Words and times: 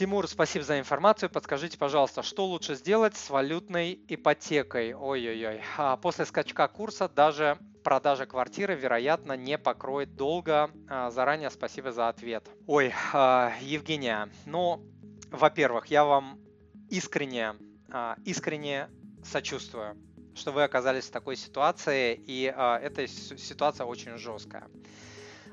Тимур, 0.00 0.26
спасибо 0.28 0.64
за 0.64 0.78
информацию. 0.78 1.28
Подскажите, 1.28 1.76
пожалуйста, 1.76 2.22
что 2.22 2.46
лучше 2.46 2.74
сделать 2.74 3.18
с 3.18 3.28
валютной 3.28 4.00
ипотекой? 4.08 4.94
Ой-ой-ой. 4.94 5.60
А 5.76 5.98
после 5.98 6.24
скачка 6.24 6.68
курса 6.68 7.06
даже 7.06 7.58
продажа 7.84 8.24
квартиры, 8.24 8.74
вероятно, 8.74 9.34
не 9.34 9.58
покроет 9.58 10.16
долго. 10.16 10.70
А, 10.88 11.10
заранее 11.10 11.50
спасибо 11.50 11.92
за 11.92 12.08
ответ. 12.08 12.48
Ой, 12.66 12.94
а, 13.12 13.52
Евгения, 13.60 14.30
ну, 14.46 14.82
во-первых, 15.30 15.88
я 15.88 16.06
вам 16.06 16.40
искренне, 16.88 17.56
а, 17.92 18.16
искренне 18.24 18.88
сочувствую, 19.22 19.98
что 20.34 20.50
вы 20.50 20.62
оказались 20.62 21.08
в 21.08 21.10
такой 21.10 21.36
ситуации, 21.36 22.18
и 22.26 22.44
эта 22.44 23.06
ситуация 23.06 23.84
очень 23.84 24.16
жесткая. 24.16 24.66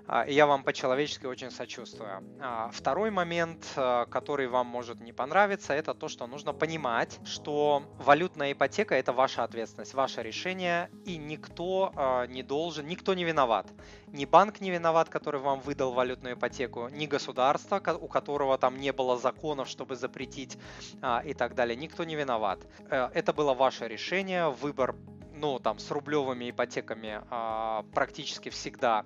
А, 0.07 0.25
я 0.25 0.45
вам 0.45 0.63
по-человечески 0.63 1.25
очень 1.25 1.51
сочувствую. 1.51 2.23
А, 2.39 2.69
второй 2.71 3.11
момент, 3.11 3.65
э, 3.75 4.05
который 4.09 4.47
вам 4.47 4.67
может 4.67 5.01
не 5.01 5.11
понравиться, 5.11 5.73
это 5.73 5.93
то, 5.93 6.07
что 6.07 6.27
нужно 6.27 6.53
понимать, 6.53 7.19
что 7.25 7.83
валютная 7.97 8.53
ипотека– 8.53 8.95
это 8.97 9.11
ваша 9.11 9.43
ответственность, 9.43 9.93
ваше 9.93 10.23
решение, 10.23 10.89
и 11.05 11.17
никто 11.17 11.91
э, 11.93 12.27
не 12.27 12.41
должен, 12.41 12.87
никто 12.87 13.13
не 13.13 13.25
виноват. 13.25 13.67
Ни 14.07 14.23
банк 14.23 14.61
не 14.61 14.71
виноват, 14.71 15.09
который 15.09 15.41
вам 15.41 15.59
выдал 15.59 15.91
валютную 15.91 16.35
ипотеку, 16.35 16.87
ни 16.87 17.05
государство, 17.05 17.81
у 17.99 18.07
которого 18.07 18.57
там 18.57 18.79
не 18.79 18.93
было 18.93 19.17
законов, 19.17 19.67
чтобы 19.67 19.97
запретить 19.97 20.57
а, 21.01 21.21
и 21.25 21.33
так 21.33 21.53
далее. 21.53 21.75
Никто 21.75 22.05
не 22.05 22.15
виноват. 22.15 22.59
Э, 22.89 23.09
это 23.13 23.33
было 23.33 23.53
ваше 23.53 23.87
решение, 23.89 24.49
выбор 24.49 24.95
ну, 25.33 25.59
там, 25.59 25.77
с 25.77 25.91
рублевыми 25.91 26.49
ипотеками 26.49 27.21
практически 27.93 28.49
всегда 28.49 29.05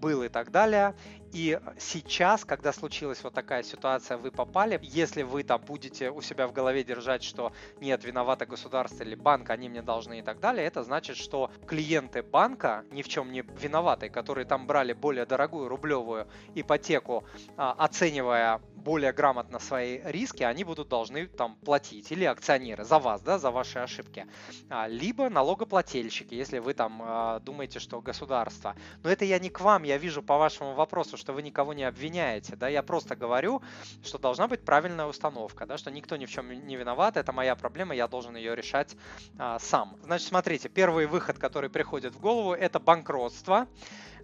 был 0.00 0.22
и 0.22 0.28
так 0.28 0.50
далее. 0.50 0.94
И 1.32 1.58
сейчас, 1.78 2.44
когда 2.44 2.72
случилась 2.72 3.22
вот 3.22 3.34
такая 3.34 3.62
ситуация, 3.62 4.16
вы 4.16 4.30
попали, 4.30 4.78
если 4.82 5.22
вы 5.22 5.42
там 5.42 5.60
будете 5.60 6.10
у 6.10 6.22
себя 6.22 6.46
в 6.46 6.52
голове 6.52 6.84
держать, 6.84 7.22
что 7.22 7.52
нет, 7.80 8.04
виновато 8.04 8.46
государство 8.46 9.02
или 9.02 9.14
банк, 9.14 9.50
они 9.50 9.68
мне 9.68 9.82
должны 9.82 10.20
и 10.20 10.22
так 10.22 10.40
далее, 10.40 10.66
это 10.66 10.82
значит, 10.82 11.16
что 11.16 11.50
клиенты 11.66 12.22
банка 12.22 12.84
ни 12.90 13.02
в 13.02 13.08
чем 13.08 13.30
не 13.30 13.42
виноваты, 13.42 14.08
которые 14.08 14.46
там 14.46 14.66
брали 14.66 14.94
более 14.94 15.26
дорогую 15.26 15.68
рублевую 15.68 16.28
ипотеку, 16.54 17.24
а, 17.56 17.72
оценивая 17.72 18.60
более 18.78 19.12
грамотно 19.12 19.58
свои 19.58 20.00
риски, 20.04 20.42
они 20.42 20.64
будут 20.64 20.88
должны 20.88 21.26
там 21.26 21.56
платить, 21.56 22.10
или 22.10 22.24
акционеры 22.24 22.84
за 22.84 22.98
вас, 22.98 23.20
да, 23.20 23.38
за 23.38 23.50
ваши 23.50 23.78
ошибки, 23.80 24.26
а, 24.70 24.86
либо 24.86 25.28
налогоплательщики, 25.28 26.34
если 26.34 26.58
вы 26.58 26.72
там 26.72 27.02
а, 27.04 27.40
думаете, 27.40 27.80
что 27.80 28.00
государство. 28.00 28.74
Но 29.02 29.10
это 29.10 29.26
я 29.26 29.38
не 29.38 29.50
к 29.50 29.60
вам, 29.60 29.82
я 29.82 29.98
вижу 29.98 30.22
по 30.22 30.38
вашему 30.38 30.72
вопросу, 30.72 31.17
что 31.18 31.32
вы 31.32 31.42
никого 31.42 31.72
не 31.72 31.84
обвиняете, 31.84 32.56
да, 32.56 32.68
я 32.68 32.82
просто 32.82 33.16
говорю, 33.16 33.62
что 34.02 34.18
должна 34.18 34.48
быть 34.48 34.64
правильная 34.64 35.06
установка, 35.06 35.66
да, 35.66 35.76
что 35.76 35.90
никто 35.90 36.16
ни 36.16 36.26
в 36.26 36.30
чем 36.30 36.66
не 36.66 36.76
виноват, 36.76 37.16
это 37.16 37.32
моя 37.32 37.54
проблема, 37.56 37.94
я 37.94 38.08
должен 38.08 38.36
ее 38.36 38.54
решать 38.54 38.96
а, 39.38 39.58
сам. 39.58 39.96
Значит, 40.02 40.28
смотрите, 40.28 40.68
первый 40.68 41.06
выход, 41.06 41.38
который 41.38 41.68
приходит 41.70 42.14
в 42.14 42.20
голову, 42.20 42.54
это 42.54 42.80
банкротство, 42.80 43.66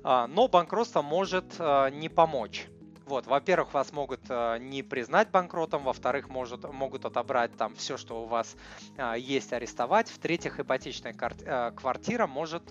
а, 0.03 0.27
но 0.27 0.49
банкротство 0.49 1.03
может 1.03 1.57
а, 1.59 1.89
не 1.91 2.09
помочь. 2.09 2.69
Вот, 3.07 3.27
во-первых, 3.27 3.75
вас 3.75 3.93
могут 3.93 4.21
э, 4.31 4.57
не 4.61 4.83
признать 4.83 5.31
банкротом, 5.31 5.83
во-вторых, 5.83 6.31
может, 6.31 6.65
могут 6.73 7.05
отобрать 7.05 7.55
там 7.55 7.75
все, 7.75 7.99
что 7.99 8.23
у 8.23 8.27
вас 8.27 8.57
э, 8.97 9.17
есть, 9.19 9.53
арестовать, 9.53 10.09
в-третьих, 10.09 10.59
ипотечная 10.59 11.15
э, 11.15 11.73
квартира 11.77 12.27
может 12.27 12.63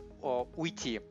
уйти 0.55 1.01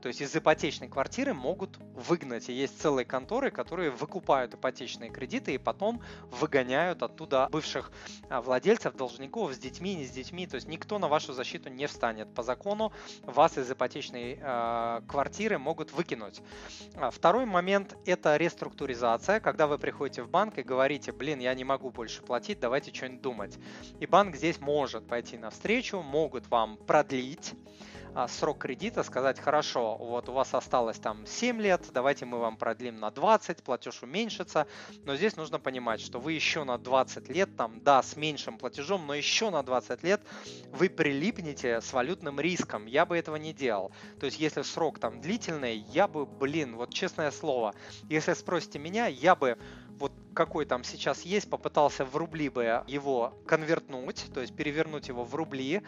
то 0.00 0.08
есть 0.08 0.20
из 0.20 0.34
ипотечной 0.34 0.88
квартиры 0.88 1.34
могут 1.34 1.78
выгнать. 1.94 2.48
И 2.48 2.52
есть 2.52 2.80
целые 2.80 3.04
конторы, 3.04 3.50
которые 3.50 3.90
выкупают 3.90 4.54
ипотечные 4.54 5.10
кредиты 5.10 5.54
и 5.54 5.58
потом 5.58 6.02
выгоняют 6.30 7.02
оттуда 7.02 7.48
бывших 7.50 7.92
а, 8.28 8.40
владельцев, 8.40 8.96
должников 8.96 9.52
с 9.52 9.58
детьми, 9.58 9.94
не 9.94 10.06
с 10.06 10.10
детьми. 10.10 10.46
То 10.46 10.56
есть 10.56 10.68
никто 10.68 10.98
на 10.98 11.08
вашу 11.08 11.32
защиту 11.32 11.68
не 11.68 11.86
встанет. 11.86 12.32
По 12.34 12.42
закону 12.42 12.92
вас 13.22 13.58
из 13.58 13.70
ипотечной 13.70 14.38
э, 14.40 15.00
квартиры 15.06 15.58
могут 15.58 15.92
выкинуть. 15.92 16.40
А, 16.94 17.10
второй 17.10 17.44
момент– 17.44 17.96
это 18.06 18.36
реструктуризация, 18.36 19.40
когда 19.40 19.66
вы 19.66 19.78
приходите 19.78 20.22
в 20.22 20.30
банк 20.30 20.58
и 20.58 20.62
говорите, 20.62 21.12
блин, 21.12 21.40
я 21.40 21.54
не 21.54 21.64
могу 21.64 21.90
больше 21.90 22.22
платить, 22.22 22.60
давайте 22.60 22.92
что-нибудь 22.94 23.22
думать. 23.22 23.58
И 23.98 24.06
банк 24.06 24.36
здесь 24.36 24.60
может 24.60 25.06
пойти 25.06 25.36
навстречу, 25.36 26.00
могут 26.02 26.48
вам 26.48 26.76
продлить 26.76 27.54
срок 28.28 28.58
кредита, 28.58 29.02
сказать, 29.02 29.38
хорошо, 29.38 29.89
вот 29.96 30.28
у 30.28 30.32
вас 30.32 30.54
осталось 30.54 30.98
там 30.98 31.26
7 31.26 31.60
лет, 31.60 31.82
давайте 31.92 32.24
мы 32.24 32.38
вам 32.38 32.56
продлим 32.56 33.00
на 33.00 33.10
20, 33.10 33.62
платеж 33.62 34.02
уменьшится, 34.02 34.66
но 35.04 35.16
здесь 35.16 35.36
нужно 35.36 35.58
понимать, 35.58 36.00
что 36.00 36.18
вы 36.18 36.32
еще 36.32 36.64
на 36.64 36.78
20 36.78 37.28
лет, 37.28 37.56
там, 37.56 37.80
да, 37.82 38.02
с 38.02 38.16
меньшим 38.16 38.58
платежом, 38.58 39.06
но 39.06 39.14
еще 39.14 39.50
на 39.50 39.62
20 39.62 40.02
лет 40.02 40.20
вы 40.72 40.88
прилипнете 40.88 41.80
с 41.80 41.92
валютным 41.92 42.40
риском, 42.40 42.86
я 42.86 43.06
бы 43.06 43.16
этого 43.16 43.36
не 43.36 43.52
делал. 43.52 43.92
То 44.18 44.26
есть, 44.26 44.38
если 44.38 44.62
срок 44.62 44.98
там 44.98 45.20
длительный, 45.20 45.76
я 45.76 46.08
бы, 46.08 46.26
блин, 46.26 46.76
вот 46.76 46.92
честное 46.92 47.30
слово, 47.30 47.74
если 48.08 48.34
спросите 48.34 48.78
меня, 48.78 49.06
я 49.06 49.34
бы 49.34 49.58
какой 50.40 50.64
там 50.64 50.84
сейчас 50.84 51.20
есть, 51.20 51.50
попытался 51.50 52.06
в 52.06 52.16
рубли 52.16 52.48
бы 52.48 52.82
его 52.86 53.34
конвертнуть, 53.46 54.24
то 54.32 54.40
есть 54.40 54.56
перевернуть 54.56 55.08
его 55.08 55.22
в 55.22 55.34
рубли, 55.34 55.82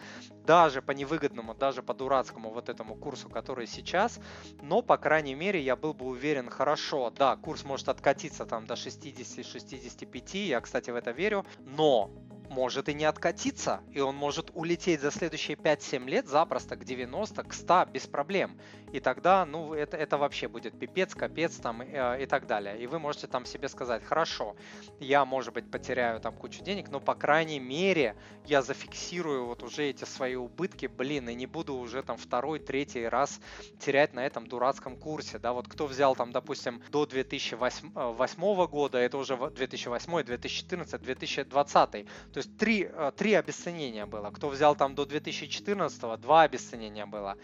даже 0.45 0.83
по 0.83 0.91
невыгодному, 0.91 1.55
даже 1.55 1.81
по 1.81 1.95
дурацкому 1.95 2.51
вот 2.51 2.69
этому 2.69 2.93
курсу, 2.93 3.29
который 3.29 3.65
сейчас, 3.65 4.19
но, 4.61 4.83
по 4.83 4.97
крайней 4.97 5.33
мере, 5.33 5.59
я 5.59 5.75
был 5.75 5.95
бы 5.95 6.05
уверен, 6.05 6.51
хорошо, 6.51 7.09
да, 7.09 7.35
курс 7.35 7.63
может 7.63 7.89
откатиться 7.89 8.45
там 8.45 8.67
до 8.67 8.75
60-65, 8.75 10.45
я, 10.45 10.61
кстати, 10.61 10.91
в 10.91 10.95
это 10.95 11.09
верю, 11.09 11.47
но 11.57 12.11
может 12.53 12.87
и 12.87 12.93
не 12.93 13.05
откатиться, 13.05 13.81
и 13.91 13.99
он 13.99 14.15
может 14.15 14.51
улететь 14.53 15.01
за 15.01 15.11
следующие 15.11 15.57
5-7 15.57 16.07
лет 16.07 16.27
запросто 16.27 16.75
к 16.75 16.85
90, 16.85 17.43
к 17.43 17.53
100 17.53 17.85
без 17.91 18.07
проблем. 18.07 18.57
И 18.93 18.99
тогда, 18.99 19.43
ну, 19.45 19.73
это, 19.73 19.97
это 19.97 20.19
вообще 20.19 20.47
будет 20.47 20.77
пипец, 20.77 21.15
капец 21.15 21.55
там 21.55 21.81
э, 21.81 22.21
и 22.21 22.25
так 22.27 22.45
далее. 22.45 22.79
И 22.79 22.85
вы 22.85 22.99
можете 22.99 23.25
там 23.25 23.43
себе 23.43 23.67
сказать, 23.67 24.03
хорошо, 24.03 24.55
я, 24.99 25.25
может 25.25 25.53
быть, 25.53 25.69
потеряю 25.71 26.19
там 26.19 26.35
кучу 26.35 26.63
денег, 26.63 26.89
но, 26.89 26.99
по 26.99 27.15
крайней 27.15 27.59
мере, 27.59 28.15
я 28.45 28.61
зафиксирую 28.61 29.47
вот 29.47 29.63
уже 29.63 29.85
эти 29.85 30.05
свои 30.05 30.35
убытки, 30.35 30.85
блин, 30.85 31.27
и 31.27 31.33
не 31.33 31.47
буду 31.47 31.75
уже 31.75 32.03
там 32.03 32.17
второй, 32.17 32.59
третий 32.59 33.07
раз 33.07 33.41
терять 33.79 34.13
на 34.13 34.23
этом 34.23 34.45
дурацком 34.45 34.95
курсе, 34.95 35.39
да, 35.39 35.53
вот 35.53 35.67
кто 35.67 35.87
взял 35.87 36.15
там, 36.15 36.31
допустим, 36.31 36.83
до 36.91 37.07
2008 37.07 37.93
э, 37.95 38.67
года, 38.67 38.99
это 38.99 39.17
уже 39.17 39.35
2008, 39.35 40.23
2014, 40.23 41.01
2020, 41.01 41.91
то 41.91 42.07
есть 42.35 42.42
три, 42.57 42.89
э, 42.91 43.11
три 43.15 43.33
обесценения 43.33 44.05
было. 44.05 44.31
Кто 44.31 44.49
взял 44.49 44.75
там 44.75 44.95
до 44.95 45.05
2014, 45.05 46.17
два 46.17 46.43
обесценения 46.43 47.05
было. 47.05 47.37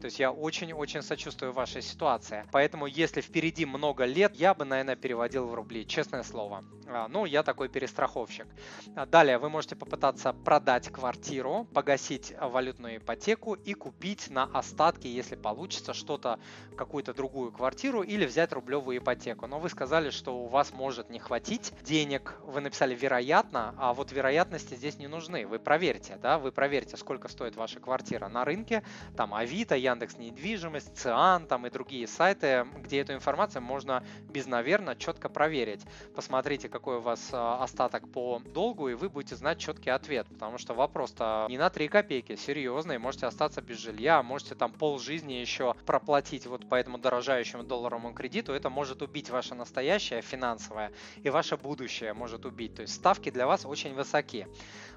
То 0.00 0.06
есть 0.06 0.18
я 0.18 0.30
очень-очень 0.30 1.02
сочувствую 1.02 1.52
вашей 1.52 1.80
ситуации. 1.80 2.44
Поэтому, 2.52 2.86
если 2.86 3.22
впереди 3.22 3.64
много 3.64 4.04
лет, 4.04 4.36
я 4.36 4.52
бы, 4.52 4.64
наверное, 4.64 4.96
переводил 4.96 5.46
в 5.46 5.54
рубли, 5.54 5.86
честное 5.86 6.22
слово. 6.22 6.64
А, 6.86 7.08
ну, 7.08 7.24
я 7.24 7.42
такой 7.42 7.68
перестраховщик. 7.68 8.46
А, 8.94 9.06
далее 9.06 9.38
вы 9.38 9.48
можете 9.48 9.74
попытаться 9.74 10.32
продать 10.32 10.90
квартиру, 10.90 11.66
погасить 11.72 12.34
валютную 12.38 12.98
ипотеку 12.98 13.54
и 13.54 13.72
купить 13.72 14.28
на 14.28 14.44
остатки, 14.44 15.06
если 15.06 15.34
получится, 15.34 15.94
что-то, 15.94 16.38
какую-то 16.76 17.14
другую 17.14 17.50
квартиру 17.50 18.02
или 18.02 18.26
взять 18.26 18.52
рублевую 18.52 18.98
ипотеку. 18.98 19.46
Но 19.46 19.58
вы 19.58 19.70
сказали, 19.70 20.10
что 20.10 20.36
у 20.36 20.46
вас 20.46 20.72
может 20.72 21.08
не 21.08 21.18
хватить 21.18 21.72
денег. 21.82 22.36
Вы 22.42 22.60
написали 22.60 22.94
вероятно, 22.94 23.74
а 23.78 23.94
вот 23.94 24.12
вероятности 24.46 24.74
здесь 24.74 24.98
не 24.98 25.08
нужны. 25.08 25.46
Вы 25.46 25.58
проверьте, 25.58 26.18
да, 26.22 26.38
вы 26.38 26.52
проверьте, 26.52 26.96
сколько 26.96 27.28
стоит 27.28 27.56
ваша 27.56 27.80
квартира 27.80 28.28
на 28.28 28.44
рынке, 28.44 28.82
там 29.16 29.34
Авито, 29.34 29.74
Яндекс 29.76 30.18
недвижимость, 30.18 30.96
Циан 30.96 31.46
там 31.46 31.66
и 31.66 31.70
другие 31.70 32.06
сайты, 32.06 32.64
где 32.78 33.00
эту 33.00 33.12
информацию 33.12 33.62
можно 33.62 34.04
без 34.30 34.46
наверно 34.46 34.94
четко 34.94 35.28
проверить. 35.28 35.84
Посмотрите, 36.14 36.68
какой 36.68 36.98
у 36.98 37.00
вас 37.00 37.30
а, 37.32 37.62
остаток 37.62 38.08
по 38.12 38.40
долгу, 38.54 38.88
и 38.88 38.94
вы 38.94 39.08
будете 39.08 39.34
знать 39.34 39.58
четкий 39.58 39.90
ответ, 39.90 40.26
потому 40.28 40.58
что 40.58 40.74
вопрос-то 40.74 41.46
не 41.48 41.58
на 41.58 41.68
3 41.68 41.88
копейки, 41.88 42.36
серьезный, 42.36 42.98
можете 42.98 43.26
остаться 43.26 43.60
без 43.62 43.78
жилья, 43.78 44.22
можете 44.22 44.54
там 44.54 44.72
пол 44.72 44.98
жизни 44.98 45.34
еще 45.34 45.74
проплатить 45.86 46.46
вот 46.46 46.68
по 46.68 46.76
этому 46.76 46.98
дорожающему 46.98 47.64
долларовому 47.64 48.14
кредиту, 48.14 48.52
это 48.52 48.70
может 48.70 49.02
убить 49.02 49.30
ваше 49.30 49.54
настоящее 49.54 50.22
финансовое 50.22 50.92
и 51.24 51.30
ваше 51.30 51.56
будущее 51.56 52.12
может 52.12 52.46
убить. 52.46 52.74
То 52.74 52.82
есть 52.82 52.94
ставки 52.94 53.30
для 53.30 53.46
вас 53.46 53.66
очень 53.66 53.94
высоки. 53.94 54.25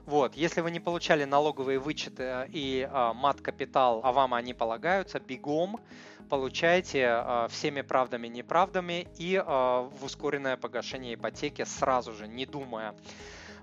Вот, 0.05 0.35
если 0.35 0.61
вы 0.61 0.71
не 0.71 0.79
получали 0.79 1.23
налоговые 1.23 1.77
вычеты 1.77 2.49
и 2.51 2.89
э, 2.91 3.13
мат-капитал, 3.13 4.01
а 4.03 4.11
вам 4.11 4.33
они 4.33 4.55
полагаются, 4.55 5.19
бегом 5.19 5.79
получайте 6.29 7.01
э, 7.01 7.47
всеми 7.51 7.81
правдами 7.81 8.27
и 8.27 8.31
неправдами 8.31 9.07
и 9.17 9.35
э, 9.35 9.41
в 9.43 10.03
ускоренное 10.03 10.57
погашение 10.57 11.13
ипотеки 11.13 11.63
сразу 11.63 12.13
же, 12.13 12.27
не 12.27 12.45
думая. 12.45 12.95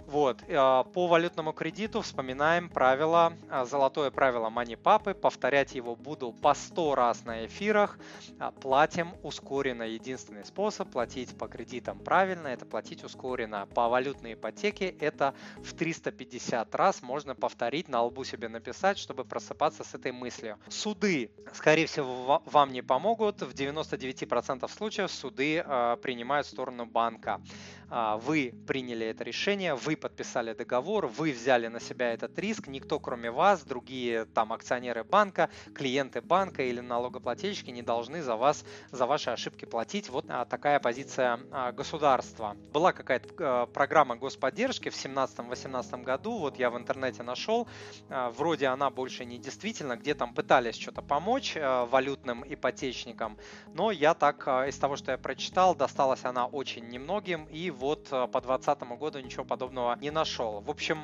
Вот. 0.07 0.43
Э, 0.47 0.85
по 0.95 1.09
валютному 1.09 1.53
кредиту 1.53 2.01
вспоминаем 2.01 2.69
правило, 2.69 3.33
э, 3.51 3.65
золотое 3.65 4.13
правило 4.13 4.49
Манипапы. 4.51 5.15
Повторять 5.15 5.75
его 5.75 5.97
буду 5.97 6.33
по 6.33 6.55
100 6.55 6.95
раз 6.95 7.25
на 7.25 7.47
эфирах. 7.47 7.99
Э, 8.39 8.53
платим 8.61 9.15
ускоренно. 9.25 9.83
Единственный 9.83 10.45
способ 10.45 10.91
платить 10.91 11.37
по 11.37 11.49
кредитам 11.49 11.99
правильно– 11.99 12.47
это 12.49 12.65
платить 12.67 13.03
ускоренно. 13.03 13.67
По 13.75 13.89
валютной 13.89 14.35
ипотеке 14.35 14.89
это 15.01 15.35
в 15.57 15.75
350 15.75 16.73
раз 16.77 17.03
можно 17.03 17.35
повторить, 17.35 17.89
на 17.89 18.03
лбу 18.03 18.23
себе 18.23 18.49
написать, 18.49 18.99
чтобы 18.99 19.25
просыпаться 19.25 19.83
с 19.83 19.95
этой 19.95 20.13
мыслью. 20.13 20.59
Суды, 20.69 21.33
скорее 21.53 21.87
всего, 21.87 22.43
вам 22.47 22.73
не 22.73 22.83
помогут. 22.83 23.43
В 23.43 23.53
99% 23.53 24.71
случаев 24.71 25.11
суды 25.11 25.65
принимают 26.03 26.47
сторону 26.47 26.87
банка. 26.87 27.41
Вы 27.89 28.53
приняли 28.67 29.07
это 29.07 29.25
решение, 29.25 29.75
вы 29.75 29.96
подписали 29.97 30.53
договор, 30.53 31.07
вы 31.07 31.33
взяли 31.33 31.69
на 31.69 31.81
себя 31.81 32.13
этот 32.13 32.39
риск, 32.39 32.67
никто 32.67 33.01
кроме 33.01 33.31
вас, 33.31 33.63
другие 33.63 34.25
там 34.27 34.53
акционеры 34.53 35.05
банка, 35.05 35.51
клиенты 35.75 36.21
банка 36.21 36.63
или 36.63 36.81
налогоплательщики 36.81 37.71
не 37.71 37.83
должны 37.83 38.23
за 38.23 38.37
вас, 38.37 38.65
за 38.91 39.07
ваши 39.07 39.31
ошибки 39.31 39.65
платить. 39.65 40.09
Вот 40.09 40.27
а, 40.29 40.45
такая 40.45 40.81
позиция 40.81 41.41
а, 41.51 41.73
государства. 41.73 42.57
Была 42.73 42.93
какая-то 42.93 43.29
а, 43.39 43.67
программа 43.67 44.17
господдержки 44.17 44.89
в 44.89 44.95
17-18 44.95 46.03
году, 46.03 46.39
вот 46.39 46.59
я 46.59 46.71
в 46.71 46.77
интернете 46.77 47.23
нашел, 47.23 47.69
вроде 48.09 48.67
она 48.67 48.91
больше 48.91 49.25
не 49.25 49.39
действительно, 49.39 49.97
где 49.97 50.15
там 50.15 50.35
пытались 50.35 50.77
что-то 50.77 51.03
помочь 51.03 51.57
валютным 51.57 52.45
ипотечникам, 52.47 53.39
но 53.73 53.91
я 53.91 54.15
так 54.15 54.47
из 54.69 54.77
того, 54.79 54.97
что 54.97 55.13
я 55.13 55.19
прочитал, 55.19 55.75
досталась 55.75 56.25
она 56.25 56.47
очень 56.47 56.89
немногим, 56.89 57.45
и 57.45 57.71
вот 57.71 58.09
по 58.09 58.41
2020 58.41 58.83
году 58.99 59.19
ничего 59.21 59.45
подобного 59.45 59.86
подобного 59.87 59.99
не 60.01 60.11
нашел. 60.11 60.61
В 60.61 60.71
общем, 60.71 60.99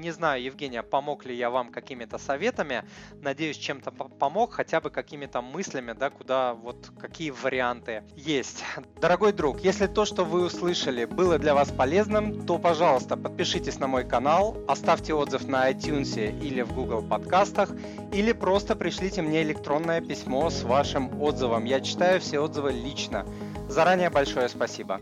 не 0.00 0.10
знаю, 0.10 0.42
Евгения, 0.42 0.82
помог 0.82 1.24
ли 1.24 1.34
я 1.34 1.48
вам 1.50 1.72
какими-то 1.72 2.18
советами. 2.18 2.84
Надеюсь, 3.22 3.56
чем-то 3.56 3.90
помог, 3.90 4.52
хотя 4.52 4.80
бы 4.80 4.90
какими-то 4.90 5.40
мыслями, 5.40 5.94
да, 5.98 6.10
куда 6.10 6.54
вот 6.54 6.90
какие 7.00 7.30
варианты 7.30 8.02
есть. 8.14 8.62
Дорогой 9.00 9.32
друг, 9.32 9.60
если 9.60 9.86
то, 9.86 10.04
что 10.04 10.24
вы 10.24 10.44
услышали, 10.44 11.06
было 11.06 11.38
для 11.38 11.54
вас 11.54 11.70
полезным, 11.70 12.46
то, 12.46 12.58
пожалуйста, 12.58 13.16
подпишитесь 13.16 13.78
на 13.78 13.86
мой 13.86 14.04
канал, 14.04 14.56
оставьте 14.68 15.14
отзыв 15.14 15.48
на 15.48 15.70
iTunes 15.70 16.16
или 16.42 16.62
в 16.62 16.74
Google 16.74 17.02
подкастах, 17.02 17.70
или 18.12 18.32
просто 18.32 18.76
пришлите 18.76 19.22
мне 19.22 19.42
электронное 19.42 20.00
письмо 20.00 20.50
с 20.50 20.62
вашим 20.62 21.22
отзывом. 21.22 21.64
Я 21.64 21.80
читаю 21.80 22.20
все 22.20 22.38
отзывы 22.38 22.72
лично. 22.72 23.24
Заранее 23.68 24.10
большое 24.10 24.48
спасибо. 24.48 25.00